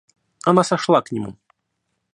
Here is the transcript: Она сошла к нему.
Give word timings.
Она 0.47 0.63
сошла 0.63 1.03
к 1.03 1.11
нему. 1.11 1.37